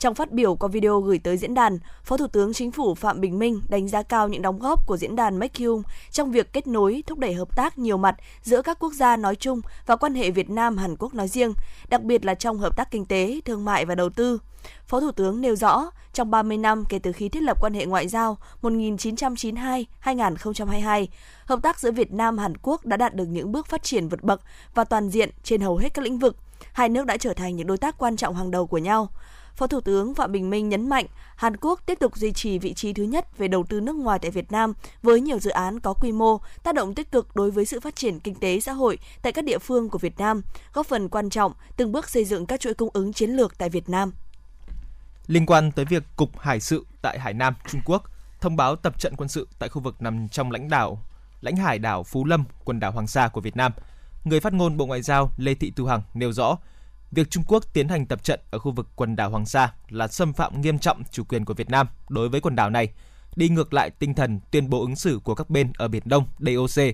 [0.00, 3.20] Trong phát biểu qua video gửi tới diễn đàn, Phó Thủ tướng Chính phủ Phạm
[3.20, 6.66] Bình Minh đánh giá cao những đóng góp của diễn đàn Mekyung trong việc kết
[6.66, 10.14] nối, thúc đẩy hợp tác nhiều mặt giữa các quốc gia nói chung và quan
[10.14, 11.54] hệ Việt Nam Hàn Quốc nói riêng,
[11.88, 14.38] đặc biệt là trong hợp tác kinh tế, thương mại và đầu tư.
[14.86, 17.86] Phó Thủ tướng nêu rõ, trong 30 năm kể từ khi thiết lập quan hệ
[17.86, 21.06] ngoại giao 1992-2022,
[21.44, 24.22] hợp tác giữa Việt Nam Hàn Quốc đã đạt được những bước phát triển vượt
[24.22, 24.40] bậc
[24.74, 26.36] và toàn diện trên hầu hết các lĩnh vực.
[26.72, 29.08] Hai nước đã trở thành những đối tác quan trọng hàng đầu của nhau.
[29.60, 32.74] Phó Thủ tướng Phạm Bình Minh nhấn mạnh Hàn Quốc tiếp tục duy trì vị
[32.74, 35.80] trí thứ nhất về đầu tư nước ngoài tại Việt Nam với nhiều dự án
[35.80, 38.72] có quy mô, tác động tích cực đối với sự phát triển kinh tế xã
[38.72, 40.42] hội tại các địa phương của Việt Nam,
[40.72, 43.68] góp phần quan trọng từng bước xây dựng các chuỗi cung ứng chiến lược tại
[43.68, 44.12] Việt Nam.
[45.26, 48.02] Liên quan tới việc Cục Hải sự tại Hải Nam, Trung Quốc
[48.40, 51.02] thông báo tập trận quân sự tại khu vực nằm trong lãnh đảo
[51.40, 53.72] lãnh hải đảo Phú Lâm, quần đảo Hoàng Sa của Việt Nam,
[54.24, 56.56] người phát ngôn Bộ Ngoại giao Lê Thị Thu Hằng nêu rõ
[57.12, 60.08] việc Trung Quốc tiến hành tập trận ở khu vực quần đảo Hoàng Sa là
[60.08, 62.88] xâm phạm nghiêm trọng chủ quyền của Việt Nam đối với quần đảo này,
[63.36, 66.24] đi ngược lại tinh thần tuyên bố ứng xử của các bên ở Biển Đông
[66.38, 66.84] DOC,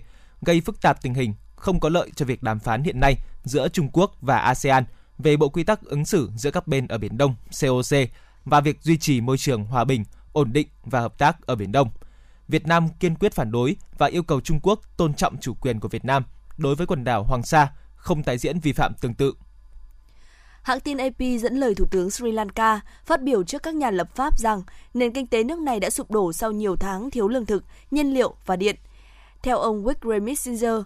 [0.42, 3.68] gây phức tạp tình hình, không có lợi cho việc đàm phán hiện nay giữa
[3.68, 4.84] Trung Quốc và ASEAN
[5.18, 8.08] về bộ quy tắc ứng xử giữa các bên ở Biển Đông COC
[8.44, 11.72] và việc duy trì môi trường hòa bình, ổn định và hợp tác ở Biển
[11.72, 11.90] Đông.
[12.48, 15.80] Việt Nam kiên quyết phản đối và yêu cầu Trung Quốc tôn trọng chủ quyền
[15.80, 16.22] của Việt Nam
[16.56, 19.34] đối với quần đảo Hoàng Sa, không tái diễn vi phạm tương tự
[20.66, 24.16] Hãng tin AP dẫn lời Thủ tướng Sri Lanka phát biểu trước các nhà lập
[24.16, 24.62] pháp rằng
[24.94, 28.14] nền kinh tế nước này đã sụp đổ sau nhiều tháng thiếu lương thực, nhiên
[28.14, 28.76] liệu và điện.
[29.42, 30.82] Theo ông Wickremesinghe,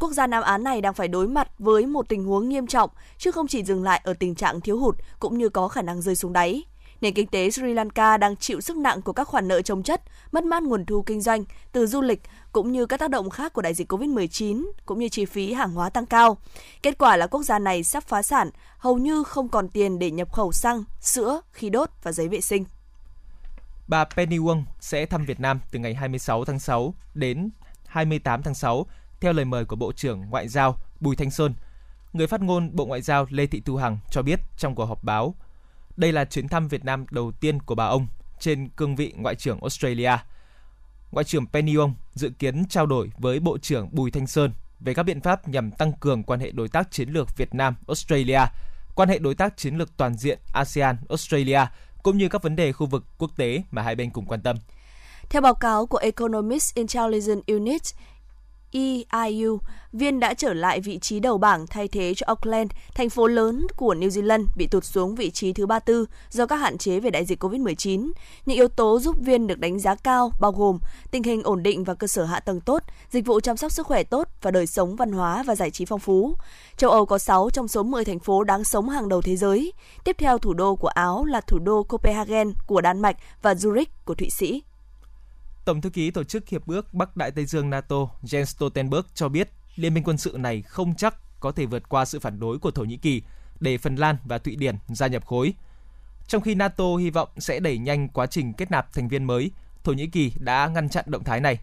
[0.00, 2.90] quốc gia Nam Á này đang phải đối mặt với một tình huống nghiêm trọng,
[3.18, 6.02] chứ không chỉ dừng lại ở tình trạng thiếu hụt cũng như có khả năng
[6.02, 6.64] rơi xuống đáy.
[7.00, 10.02] Nền kinh tế Sri Lanka đang chịu sức nặng của các khoản nợ trồng chất,
[10.32, 13.52] mất mát nguồn thu kinh doanh từ du lịch cũng như các tác động khác
[13.52, 16.38] của đại dịch COVID-19 cũng như chi phí hàng hóa tăng cao.
[16.82, 20.10] Kết quả là quốc gia này sắp phá sản, hầu như không còn tiền để
[20.10, 22.64] nhập khẩu xăng, sữa, khí đốt và giấy vệ sinh.
[23.88, 27.50] Bà Penny Wong sẽ thăm Việt Nam từ ngày 26 tháng 6 đến
[27.86, 28.86] 28 tháng 6
[29.20, 31.54] theo lời mời của Bộ trưởng Ngoại giao Bùi Thanh Sơn.
[32.12, 35.04] Người phát ngôn Bộ Ngoại giao Lê Thị Thu Hằng cho biết trong cuộc họp
[35.04, 35.34] báo
[35.96, 38.06] đây là chuyến thăm Việt Nam đầu tiên của bà ông
[38.40, 40.12] trên cương vị Ngoại trưởng Australia.
[41.10, 44.94] Ngoại trưởng Penny Wong dự kiến trao đổi với Bộ trưởng Bùi Thanh Sơn về
[44.94, 48.40] các biện pháp nhằm tăng cường quan hệ đối tác chiến lược Việt Nam Australia,
[48.94, 51.60] quan hệ đối tác chiến lược toàn diện ASEAN Australia
[52.02, 54.56] cũng như các vấn đề khu vực quốc tế mà hai bên cùng quan tâm.
[55.30, 57.82] Theo báo cáo của Economist Intelligence Unit,
[58.76, 59.58] EIU,
[59.92, 63.66] Viên đã trở lại vị trí đầu bảng thay thế cho Auckland, thành phố lớn
[63.76, 67.10] của New Zealand bị tụt xuống vị trí thứ 34 do các hạn chế về
[67.10, 68.10] đại dịch COVID-19.
[68.46, 70.78] Những yếu tố giúp Viên được đánh giá cao bao gồm
[71.10, 73.86] tình hình ổn định và cơ sở hạ tầng tốt, dịch vụ chăm sóc sức
[73.86, 76.34] khỏe tốt và đời sống văn hóa và giải trí phong phú.
[76.76, 79.72] Châu Âu có 6 trong số 10 thành phố đáng sống hàng đầu thế giới.
[80.04, 83.86] Tiếp theo thủ đô của Áo là thủ đô Copenhagen của Đan Mạch và Zurich
[84.04, 84.62] của Thụy Sĩ.
[85.66, 89.28] Tổng thư ký Tổ chức Hiệp ước Bắc Đại Tây Dương NATO Jens Stoltenberg cho
[89.28, 92.58] biết liên minh quân sự này không chắc có thể vượt qua sự phản đối
[92.58, 93.22] của Thổ Nhĩ Kỳ
[93.60, 95.54] để Phần Lan và Thụy Điển gia nhập khối.
[96.28, 99.50] Trong khi NATO hy vọng sẽ đẩy nhanh quá trình kết nạp thành viên mới,
[99.84, 101.58] Thổ Nhĩ Kỳ đã ngăn chặn động thái này.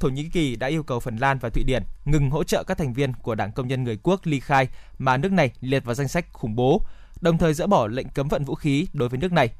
[0.00, 2.78] Thổ Nhĩ Kỳ đã yêu cầu Phần Lan và Thụy Điển ngừng hỗ trợ các
[2.78, 5.94] thành viên của Đảng Công nhân Người Quốc ly khai mà nước này liệt vào
[5.94, 6.82] danh sách khủng bố,
[7.20, 9.50] đồng thời dỡ bỏ lệnh cấm vận vũ khí đối với nước này.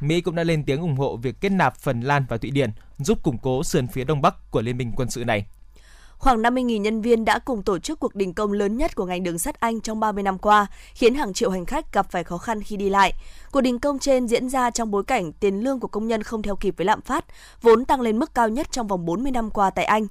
[0.00, 2.70] Mỹ cũng đã lên tiếng ủng hộ việc kết nạp Phần Lan và Thụy Điển
[2.98, 5.46] giúp củng cố sườn phía đông bắc của liên minh quân sự này.
[6.18, 9.22] Khoảng 50.000 nhân viên đã cùng tổ chức cuộc đình công lớn nhất của ngành
[9.22, 12.38] đường sắt Anh trong 30 năm qua, khiến hàng triệu hành khách gặp phải khó
[12.38, 13.12] khăn khi đi lại.
[13.52, 16.42] Cuộc đình công trên diễn ra trong bối cảnh tiền lương của công nhân không
[16.42, 17.24] theo kịp với lạm phát,
[17.62, 20.06] vốn tăng lên mức cao nhất trong vòng 40 năm qua tại Anh.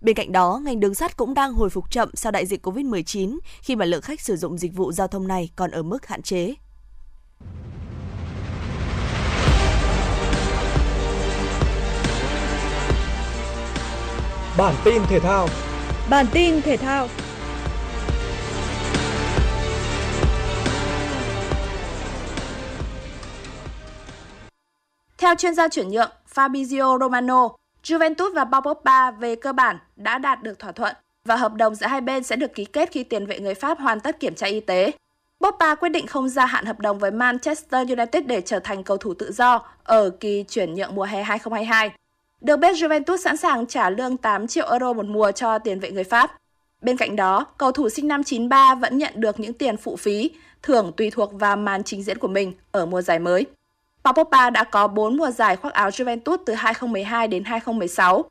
[0.00, 3.38] Bên cạnh đó, ngành đường sắt cũng đang hồi phục chậm sau đại dịch COVID-19
[3.62, 6.22] khi mà lượng khách sử dụng dịch vụ giao thông này còn ở mức hạn
[6.22, 6.54] chế.
[14.60, 15.48] Bản tin thể thao.
[16.10, 17.08] Bản tin thể thao.
[25.18, 27.48] Theo chuyên gia chuyển nhượng Fabrizio Romano,
[27.84, 31.74] Juventus và Paul Pogba về cơ bản đã đạt được thỏa thuận và hợp đồng
[31.74, 34.34] giữa hai bên sẽ được ký kết khi tiền vệ người Pháp hoàn tất kiểm
[34.34, 34.92] tra y tế.
[35.40, 38.96] Pogba quyết định không gia hạn hợp đồng với Manchester United để trở thành cầu
[38.96, 41.90] thủ tự do ở kỳ chuyển nhượng mùa hè 2022.
[42.40, 45.90] Được biết Juventus sẵn sàng trả lương 8 triệu euro một mùa cho tiền vệ
[45.90, 46.36] người Pháp.
[46.82, 50.30] Bên cạnh đó, cầu thủ sinh năm 93 vẫn nhận được những tiền phụ phí,
[50.62, 53.46] thưởng tùy thuộc vào màn trình diễn của mình ở mùa giải mới.
[54.04, 58.24] Paul Pogba đã có 4 mùa giải khoác áo Juventus từ 2012 đến 2016.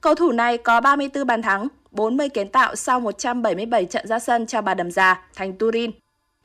[0.00, 4.46] Cầu thủ này có 34 bàn thắng, 40 kiến tạo sau 177 trận ra sân
[4.46, 5.90] cho bà đầm già thành Turin.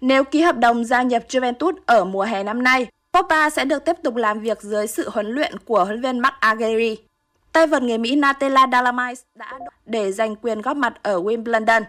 [0.01, 3.85] Nếu ký hợp đồng gia nhập Juventus ở mùa hè năm nay, Pogba sẽ được
[3.85, 6.95] tiếp tục làm việc dưới sự huấn luyện của huấn luyện viên Mark Aguirre.
[7.53, 11.83] Tay vợt người Mỹ Natalia Dalamais đã để giành quyền góp mặt ở Wimbledon.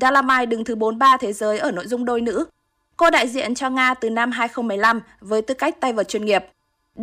[0.00, 2.44] Dalamais đứng thứ 43 thế giới ở nội dung đôi nữ.
[2.96, 6.44] Cô đại diện cho Nga từ năm 2015 với tư cách tay vợt chuyên nghiệp.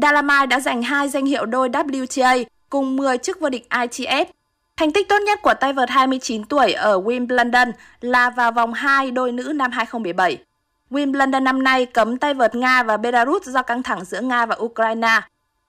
[0.01, 4.25] Dalamais đã giành hai danh hiệu đôi WTA cùng 10 chức vô địch ITF.
[4.77, 9.11] Thành tích tốt nhất của tay vợt 29 tuổi ở Wimbledon là vào vòng 2
[9.11, 10.37] đôi nữ năm 2017.
[10.91, 14.55] Wimbledon năm nay cấm tay vợt Nga và Belarus do căng thẳng giữa Nga và
[14.59, 15.21] Ukraine.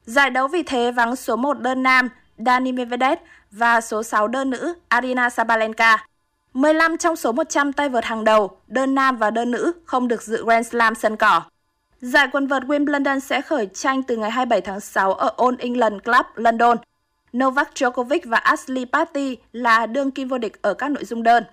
[0.04, 3.18] Giải đấu vì thế vắng số 1 đơn nam Dani Medvedev
[3.50, 6.06] và số 6 đơn nữ Arina Sabalenka.
[6.54, 10.22] 15 trong số 100 tay vợt hàng đầu, đơn nam và đơn nữ không được
[10.22, 11.42] dự Grand Slam sân cỏ.
[12.00, 16.02] Giải quần vợt Wimbledon sẽ khởi tranh từ ngày 27 tháng 6 ở All England
[16.04, 16.78] Club, London.
[17.36, 21.44] Novak Djokovic và Ashley Barty là đương kim vô địch ở các nội dung đơn.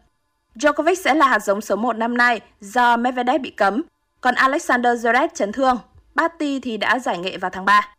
[0.56, 3.82] Djokovic sẽ là hạt giống số 1 năm nay do Medvedev bị cấm,
[4.22, 5.78] còn Alexander Zverev chấn thương.
[6.16, 7.95] Barty thì đã giải nghệ vào tháng 3.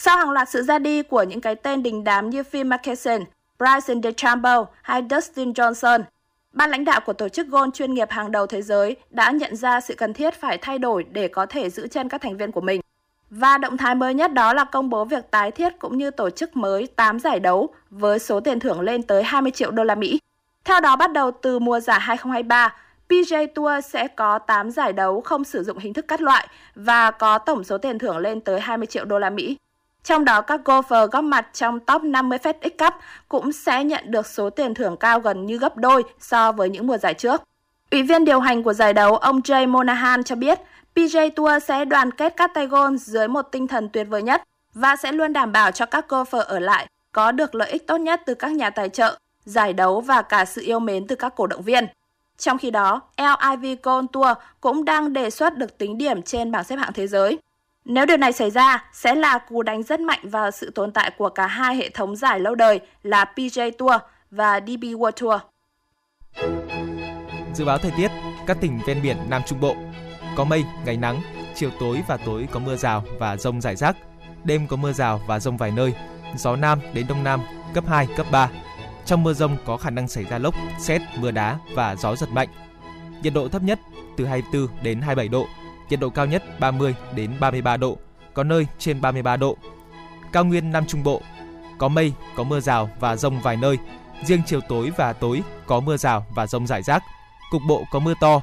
[0.00, 3.20] Sau hàng loạt sự ra đi của những cái tên đình đám như Phil Mickelson,
[3.58, 6.02] Bryson DeChambeau hay Dustin Johnson,
[6.52, 9.56] ban lãnh đạo của tổ chức golf chuyên nghiệp hàng đầu thế giới đã nhận
[9.56, 12.52] ra sự cần thiết phải thay đổi để có thể giữ chân các thành viên
[12.52, 12.80] của mình.
[13.30, 16.30] Và động thái mới nhất đó là công bố việc tái thiết cũng như tổ
[16.30, 19.94] chức mới 8 giải đấu với số tiền thưởng lên tới 20 triệu đô la
[19.94, 20.20] Mỹ.
[20.64, 22.74] Theo đó, bắt đầu từ mùa giải 2023,
[23.08, 27.10] PJ Tour sẽ có 8 giải đấu không sử dụng hình thức cắt loại và
[27.10, 29.56] có tổng số tiền thưởng lên tới 20 triệu đô la Mỹ.
[30.08, 32.94] Trong đó, các golfer góp mặt trong top 50 FedEx Cup
[33.28, 36.86] cũng sẽ nhận được số tiền thưởng cao gần như gấp đôi so với những
[36.86, 37.42] mùa giải trước.
[37.90, 40.58] Ủy viên điều hành của giải đấu, ông Jay Monahan cho biết,
[40.94, 44.42] PJ Tour sẽ đoàn kết các tay golf dưới một tinh thần tuyệt vời nhất
[44.74, 47.98] và sẽ luôn đảm bảo cho các golfer ở lại có được lợi ích tốt
[47.98, 51.32] nhất từ các nhà tài trợ, giải đấu và cả sự yêu mến từ các
[51.36, 51.86] cổ động viên.
[52.38, 54.28] Trong khi đó, LIV Gold Tour
[54.60, 57.38] cũng đang đề xuất được tính điểm trên bảng xếp hạng thế giới.
[57.88, 61.10] Nếu điều này xảy ra, sẽ là cú đánh rất mạnh vào sự tồn tại
[61.18, 63.94] của cả hai hệ thống giải lâu đời là PJ Tour
[64.30, 65.40] và DP World Tour.
[67.54, 68.10] Dự báo thời tiết,
[68.46, 69.76] các tỉnh ven biển Nam Trung Bộ
[70.36, 71.20] có mây, ngày nắng,
[71.54, 73.96] chiều tối và tối có mưa rào và rông rải rác,
[74.44, 75.94] đêm có mưa rào và rông vài nơi,
[76.36, 77.40] gió nam đến đông nam
[77.74, 78.50] cấp 2, cấp 3.
[79.04, 82.28] Trong mưa rông có khả năng xảy ra lốc, xét, mưa đá và gió giật
[82.30, 82.48] mạnh.
[83.22, 83.78] Nhiệt độ thấp nhất
[84.16, 85.46] từ 24 đến 27 độ,
[85.90, 87.98] nhiệt độ cao nhất 30 đến 33 độ,
[88.34, 89.56] có nơi trên 33 độ.
[90.32, 91.22] Cao nguyên Nam Trung Bộ
[91.78, 93.78] có mây, có mưa rào và rông vài nơi.
[94.24, 97.02] Riêng chiều tối và tối có mưa rào và rông rải rác.
[97.50, 98.40] Cục bộ có mưa to,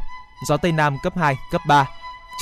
[0.48, 1.88] gió Tây Nam cấp 2, cấp 3.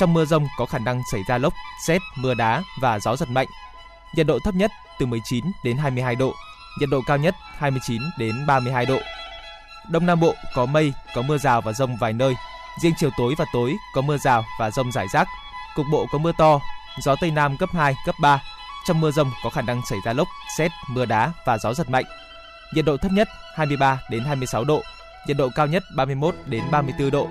[0.00, 1.54] Trong mưa rông có khả năng xảy ra lốc,
[1.86, 3.46] xét, mưa đá và gió giật mạnh.
[4.16, 6.32] Nhiệt độ thấp nhất từ 19 đến 22 độ,
[6.80, 8.98] nhiệt độ cao nhất 29 đến 32 độ.
[9.90, 12.34] Đông Nam Bộ có mây, có mưa rào và rông vài nơi,
[12.82, 15.28] Riêng chiều tối và tối có mưa rào và rông rải rác.
[15.74, 16.60] Cục bộ có mưa to,
[17.02, 18.42] gió Tây Nam cấp 2, cấp 3.
[18.86, 21.90] Trong mưa rông có khả năng xảy ra lốc, xét, mưa đá và gió giật
[21.90, 22.04] mạnh.
[22.74, 24.82] Nhiệt độ thấp nhất 23 đến 26 độ,
[25.26, 27.28] nhiệt độ cao nhất 31 đến 34 độ.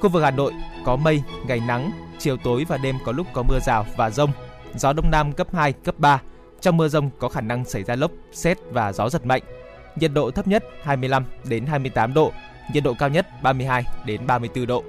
[0.00, 0.52] Khu vực Hà Nội
[0.84, 4.32] có mây, ngày nắng, chiều tối và đêm có lúc có mưa rào và rông.
[4.74, 6.20] Gió đông nam cấp 2, cấp 3.
[6.60, 9.42] Trong mưa rông có khả năng xảy ra lốc, xét và gió giật mạnh.
[9.96, 12.32] Nhiệt độ thấp nhất 25 đến 28 độ,
[12.72, 14.84] nhiệt độ cao nhất 32 đến 34 độ.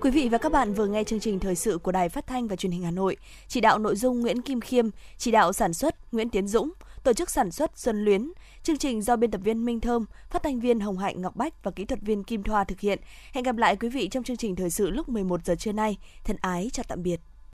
[0.00, 2.48] Quý vị và các bạn vừa nghe chương trình thời sự của Đài Phát thanh
[2.48, 3.16] và Truyền hình Hà Nội.
[3.48, 6.72] Chỉ đạo nội dung Nguyễn Kim Khiêm, chỉ đạo sản xuất Nguyễn Tiến Dũng,
[7.04, 8.32] tổ chức sản xuất Xuân Luyến.
[8.62, 11.64] Chương trình do biên tập viên Minh Thơm, phát thanh viên Hồng Hạnh Ngọc Bách
[11.64, 12.98] và kỹ thuật viên Kim Thoa thực hiện.
[13.32, 15.98] Hẹn gặp lại quý vị trong chương trình thời sự lúc 11 giờ trưa nay.
[16.24, 17.20] Thân ái chào tạm biệt.